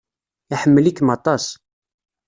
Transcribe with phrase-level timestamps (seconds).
[0.53, 1.45] Iḥemmel-ikem aṭas.